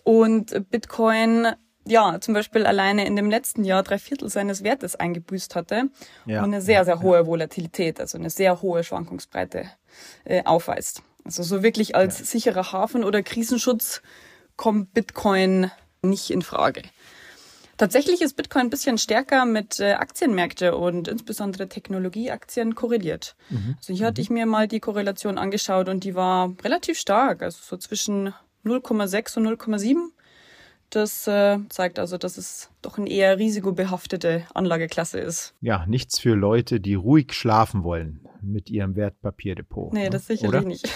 und 0.06 0.70
Bitcoin 0.70 1.48
ja, 1.84 2.20
zum 2.20 2.34
Beispiel 2.34 2.64
alleine 2.64 3.06
in 3.06 3.16
dem 3.16 3.28
letzten 3.28 3.64
Jahr 3.64 3.82
drei 3.82 3.98
Viertel 3.98 4.28
seines 4.28 4.62
Wertes 4.62 4.96
eingebüßt 4.96 5.54
hatte 5.54 5.88
ja. 6.26 6.38
und 6.38 6.52
eine 6.52 6.60
sehr, 6.60 6.84
sehr 6.84 7.00
hohe. 7.00 7.26
Volatilität, 7.26 8.00
also 8.00 8.18
eine 8.18 8.30
sehr 8.30 8.62
hohe 8.62 8.84
Schwankungsbreite 8.84 9.66
äh, 10.24 10.44
aufweist. 10.44 11.02
Also 11.24 11.42
so 11.42 11.62
wirklich 11.62 11.94
als 11.96 12.20
ja. 12.20 12.24
sicherer 12.24 12.72
Hafen 12.72 13.04
oder 13.04 13.22
Krisenschutz 13.22 14.02
kommt 14.56 14.94
Bitcoin 14.94 15.70
nicht 16.02 16.30
in 16.30 16.42
Frage. 16.42 16.82
Tatsächlich 17.76 18.22
ist 18.22 18.36
Bitcoin 18.36 18.66
ein 18.66 18.70
bisschen 18.70 18.98
stärker 18.98 19.44
mit 19.44 19.80
äh, 19.80 19.92
Aktienmärkte 19.92 20.76
und 20.76 21.08
insbesondere 21.08 21.68
Technologieaktien 21.68 22.74
korreliert. 22.74 23.36
Mhm. 23.50 23.76
Also 23.78 23.92
hier 23.92 24.06
hatte 24.06 24.20
mhm. 24.20 24.22
ich 24.22 24.30
mir 24.30 24.46
mal 24.46 24.66
die 24.68 24.80
Korrelation 24.80 25.36
angeschaut 25.36 25.88
und 25.88 26.04
die 26.04 26.14
war 26.14 26.54
relativ 26.64 26.98
stark, 26.98 27.42
also 27.42 27.58
so 27.62 27.76
zwischen 27.76 28.32
0,6 28.66 29.38
und 29.38 29.48
0,7. 29.48 29.96
Das 30.90 31.26
äh, 31.26 31.58
zeigt 31.68 31.98
also, 31.98 32.16
dass 32.16 32.38
es 32.38 32.70
doch 32.80 32.96
eine 32.98 33.10
eher 33.10 33.38
risikobehaftete 33.38 34.44
Anlageklasse 34.54 35.18
ist. 35.18 35.54
Ja, 35.60 35.84
nichts 35.86 36.18
für 36.18 36.34
Leute, 36.34 36.78
die 36.80 36.94
ruhig 36.94 37.32
schlafen 37.32 37.82
wollen 37.82 38.20
mit 38.40 38.70
ihrem 38.70 38.94
Wertpapierdepot. 38.94 39.92
Nee, 39.92 40.04
ne? 40.04 40.10
das 40.10 40.26
sicherlich 40.26 40.60
Oder? 40.60 40.68
nicht. 40.68 40.88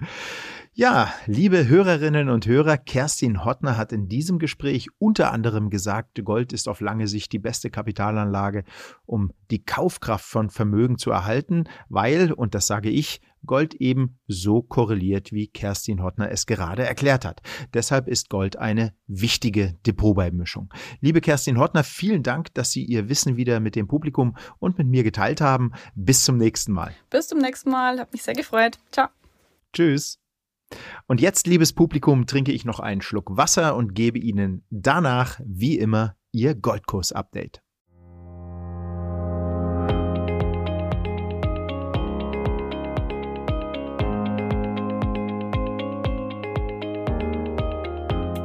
Ja, 0.74 1.12
liebe 1.26 1.68
Hörerinnen 1.68 2.30
und 2.30 2.46
Hörer, 2.46 2.78
Kerstin 2.78 3.44
Hottner 3.44 3.76
hat 3.76 3.92
in 3.92 4.08
diesem 4.08 4.38
Gespräch 4.38 4.88
unter 4.96 5.30
anderem 5.30 5.68
gesagt, 5.68 6.24
Gold 6.24 6.54
ist 6.54 6.66
auf 6.66 6.80
lange 6.80 7.08
Sicht 7.08 7.30
die 7.32 7.38
beste 7.38 7.68
Kapitalanlage, 7.68 8.64
um 9.04 9.32
die 9.50 9.62
Kaufkraft 9.62 10.24
von 10.24 10.48
Vermögen 10.48 10.96
zu 10.96 11.10
erhalten, 11.10 11.64
weil, 11.90 12.32
und 12.32 12.54
das 12.54 12.66
sage 12.66 12.88
ich, 12.88 13.20
Gold 13.44 13.74
eben 13.74 14.18
so 14.26 14.62
korreliert, 14.62 15.30
wie 15.30 15.46
Kerstin 15.46 16.02
Hottner 16.02 16.30
es 16.30 16.46
gerade 16.46 16.86
erklärt 16.86 17.26
hat. 17.26 17.42
Deshalb 17.74 18.08
ist 18.08 18.30
Gold 18.30 18.56
eine 18.56 18.94
wichtige 19.06 19.74
Depotbeimischung. 19.86 20.72
Liebe 21.02 21.20
Kerstin 21.20 21.58
Hottner, 21.58 21.84
vielen 21.84 22.22
Dank, 22.22 22.54
dass 22.54 22.70
Sie 22.70 22.84
Ihr 22.86 23.10
Wissen 23.10 23.36
wieder 23.36 23.60
mit 23.60 23.76
dem 23.76 23.88
Publikum 23.88 24.38
und 24.58 24.78
mit 24.78 24.86
mir 24.86 25.02
geteilt 25.02 25.42
haben. 25.42 25.72
Bis 25.94 26.24
zum 26.24 26.38
nächsten 26.38 26.72
Mal. 26.72 26.94
Bis 27.10 27.28
zum 27.28 27.40
nächsten 27.40 27.70
Mal. 27.70 27.98
Hat 27.98 28.10
mich 28.14 28.22
sehr 28.22 28.34
gefreut. 28.34 28.78
Ciao. 28.90 29.08
Tschüss. 29.74 30.21
Und 31.06 31.20
jetzt, 31.20 31.46
liebes 31.46 31.72
Publikum, 31.72 32.26
trinke 32.26 32.52
ich 32.52 32.64
noch 32.64 32.80
einen 32.80 33.02
Schluck 33.02 33.36
Wasser 33.36 33.76
und 33.76 33.94
gebe 33.94 34.18
Ihnen 34.18 34.64
danach, 34.70 35.40
wie 35.44 35.78
immer, 35.78 36.16
Ihr 36.32 36.54
Goldkurs-Update. 36.54 37.61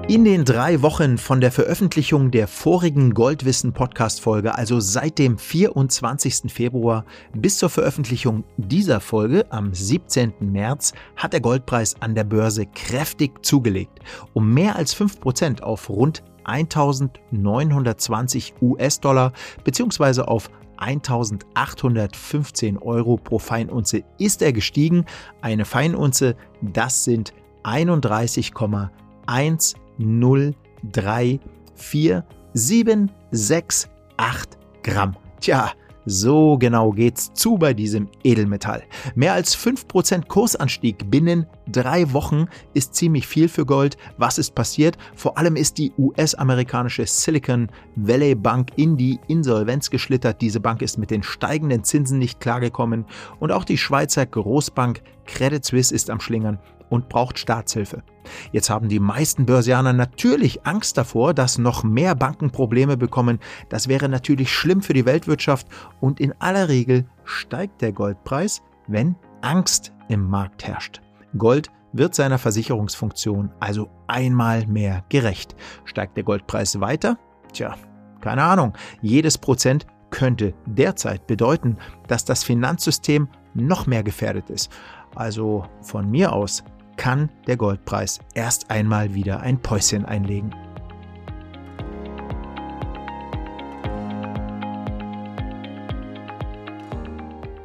In 0.10 0.24
den 0.24 0.46
drei 0.46 0.82
Wochen 0.84 1.18
von 1.18 1.42
der 1.42 1.52
Veröffentlichung 1.52 2.32
der 2.32 2.48
vorigen 2.48 3.14
Goldwissen 3.14 3.74
Podcast 3.74 4.22
Folge, 4.22 4.56
also 4.56 4.80
seit 4.80 5.20
dem 5.20 5.38
24. 5.38 6.50
Februar 6.50 7.04
bis 7.34 7.58
zur 7.58 7.70
Veröffentlichung 7.70 8.46
dieser 8.56 9.02
Folge 9.02 9.52
am 9.52 9.74
17. 9.74 10.32
März, 10.40 10.94
hat 11.18 11.34
der 11.34 11.42
Goldpreis 11.42 12.02
an 12.02 12.16
der 12.16 12.24
Börse 12.24 12.68
kräftig 12.68 13.46
zugelegt, 13.46 14.00
um 14.34 14.54
mehr 14.54 14.78
als 14.78 14.96
5% 14.96 15.60
auf 15.60 15.90
rund 15.90 16.24
1920 16.46 18.54
US-Dollar 18.62 19.34
bzw. 19.66 20.22
auf 20.22 20.50
1815 20.78 22.78
Euro 22.78 23.18
pro 23.18 23.40
Feinunze 23.40 24.06
ist 24.20 24.42
er 24.42 24.54
gestiegen. 24.54 25.04
Eine 25.42 25.66
Feinunze, 25.66 26.38
das 26.62 27.04
sind 27.04 27.34
31,1 27.66 29.76
0, 29.98 30.54
3, 30.92 31.40
4, 31.76 32.26
7, 32.54 33.12
6, 33.32 33.90
8 34.18 34.58
Gramm. 34.84 35.16
Tja, 35.40 35.72
so 36.10 36.58
genau 36.58 36.92
geht's 36.92 37.34
zu 37.34 37.58
bei 37.58 37.74
diesem 37.74 38.08
Edelmetall. 38.24 38.84
Mehr 39.14 39.34
als 39.34 39.58
5% 39.58 40.28
Kursanstieg 40.28 41.12
binnen 41.12 41.46
drei 41.70 42.14
Wochen 42.14 42.46
ist 42.74 42.96
ziemlich 42.96 43.28
viel 43.28 43.50
für 43.50 43.66
Gold. 43.66 43.98
Was 44.18 44.38
ist 44.38 44.56
passiert? 44.56 44.98
Vor 45.16 45.38
allem 45.38 45.58
ist 45.58 45.78
die 45.78 45.92
US-amerikanische 45.98 47.06
Silicon 47.06 47.68
Valley 47.98 48.36
Bank 48.36 48.72
in 48.78 48.96
die 48.96 49.20
Insolvenz 49.28 49.90
geschlittert. 49.90 50.42
Diese 50.42 50.62
Bank 50.62 50.82
ist 50.82 50.98
mit 50.98 51.12
den 51.12 51.24
steigenden 51.24 51.84
Zinsen 51.84 52.20
nicht 52.20 52.40
klargekommen 52.40 53.04
und 53.42 53.52
auch 53.52 53.66
die 53.66 53.78
Schweizer 53.78 54.26
Großbank 54.26 55.02
Credit 55.26 55.66
Suisse 55.66 55.94
ist 55.94 56.10
am 56.10 56.22
Schlingern 56.22 56.58
und 56.90 57.10
braucht 57.10 57.40
Staatshilfe. 57.40 58.04
Jetzt 58.52 58.70
haben 58.70 58.90
die 58.90 59.00
meisten 59.00 59.46
Börsianer 59.46 59.94
natürlich 59.94 60.66
Angst 60.66 60.98
davor, 60.98 61.34
dass 61.34 61.58
noch 61.58 61.84
mehr 61.84 62.16
Banken 62.16 62.52
Probleme 62.52 62.98
bekommen. 62.98 63.40
Das 63.70 63.88
wäre 63.88 64.10
natürlich 64.10 64.52
schlimm 64.52 64.82
für 64.82 64.94
die 64.94 65.06
Weltwirtschaft 65.06 65.68
und 66.00 66.20
in 66.20 66.34
aller 66.40 66.70
Regel 66.70 67.06
steigt 67.24 67.82
der 67.82 67.92
Goldpreis, 67.92 68.62
wenn 68.88 69.16
Angst 69.42 69.94
im 70.10 70.30
Markt 70.30 70.66
herrscht. 70.66 71.02
Gold 71.38 71.70
wird 71.94 72.16
seiner 72.16 72.38
Versicherungsfunktion 72.38 73.52
also 73.60 73.90
einmal 74.08 74.66
mehr 74.68 75.04
gerecht. 75.10 75.56
Steigt 75.86 76.18
der 76.18 76.24
Goldpreis 76.24 76.80
weiter? 76.80 77.18
Tja, 77.54 77.76
keine 78.22 78.44
Ahnung. 78.44 78.74
Jedes 79.02 79.38
Prozent 79.38 79.88
könnte 80.10 80.54
derzeit 80.66 81.28
bedeuten, 81.28 81.78
dass 82.08 82.26
das 82.26 82.44
Finanzsystem 82.44 83.28
noch 83.54 83.88
mehr 83.88 84.04
gefährdet 84.04 84.50
ist. 84.50 84.72
Also 85.16 85.66
von 85.82 86.10
mir 86.10 86.34
aus 86.34 86.64
kann 86.98 87.30
der 87.46 87.56
Goldpreis 87.56 88.20
erst 88.34 88.70
einmal 88.70 89.14
wieder 89.14 89.40
ein 89.40 89.62
Päuschen 89.62 90.06
einlegen. 90.06 90.54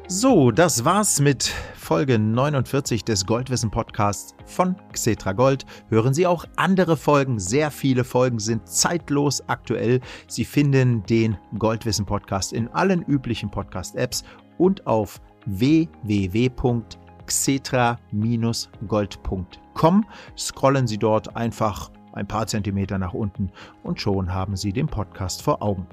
So, 0.06 0.50
das 0.50 0.84
war's 0.84 1.20
mit 1.20 1.52
Folge 1.74 2.18
49 2.18 3.04
des 3.04 3.26
Goldwissen 3.26 3.70
Podcasts 3.70 4.34
von 4.44 4.76
Xetra 4.92 5.32
Gold. 5.32 5.64
Hören 5.88 6.14
Sie 6.14 6.26
auch 6.26 6.44
andere 6.56 6.96
Folgen. 6.96 7.40
Sehr 7.40 7.70
viele 7.70 8.04
Folgen 8.04 8.38
sind 8.38 8.68
zeitlos 8.68 9.42
aktuell. 9.48 10.00
Sie 10.28 10.44
finden 10.44 11.02
den 11.04 11.38
Goldwissen 11.58 12.06
Podcast 12.06 12.52
in 12.52 12.68
allen 12.68 13.02
üblichen 13.02 13.50
Podcast-Apps 13.50 14.22
und 14.58 14.86
auf 14.86 15.20
www.xetra.com 15.46 17.01
xetra-gold.com. 17.26 20.06
Scrollen 20.36 20.86
Sie 20.86 20.98
dort 20.98 21.36
einfach 21.36 21.90
ein 22.12 22.28
paar 22.28 22.46
Zentimeter 22.46 22.98
nach 22.98 23.14
unten 23.14 23.50
und 23.82 24.00
schon 24.00 24.32
haben 24.32 24.56
Sie 24.56 24.72
den 24.72 24.86
Podcast 24.86 25.42
vor 25.42 25.62
Augen. 25.62 25.86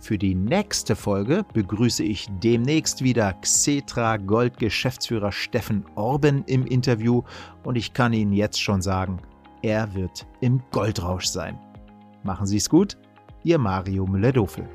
Für 0.00 0.18
die 0.18 0.34
nächste 0.34 0.94
Folge 0.94 1.44
begrüße 1.52 2.04
ich 2.04 2.28
demnächst 2.42 3.02
wieder 3.02 3.32
Xetra 3.32 4.18
Gold 4.18 4.58
Geschäftsführer 4.58 5.32
Steffen 5.32 5.84
Orben 5.94 6.44
im 6.44 6.66
Interview 6.66 7.22
und 7.64 7.76
ich 7.76 7.92
kann 7.92 8.12
Ihnen 8.12 8.32
jetzt 8.32 8.60
schon 8.60 8.82
sagen, 8.82 9.18
er 9.62 9.94
wird 9.94 10.26
im 10.40 10.62
Goldrausch 10.70 11.26
sein. 11.26 11.58
Machen 12.22 12.46
Sie 12.46 12.58
es 12.58 12.68
gut, 12.68 12.96
Ihr 13.42 13.58
Mario 13.58 14.06
Müller-Dofel. 14.06 14.68